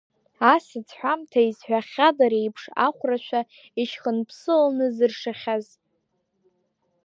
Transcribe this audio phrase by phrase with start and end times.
[0.53, 3.41] Асаӡ ҳәамҭа изҳәахьада реиԥш Ахәрашәа,
[3.81, 5.65] ишьхынԥсыланы зыршахьаз.